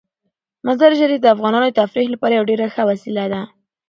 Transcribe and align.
مزارشریف 0.67 1.19
د 1.21 1.25
افغانانو 1.35 1.67
د 1.69 1.73
تفریح 1.81 2.07
لپاره 2.11 2.33
یوه 2.33 2.49
ډیره 2.51 2.67
ښه 2.73 2.83
وسیله 2.91 3.25
ده. 3.33 3.41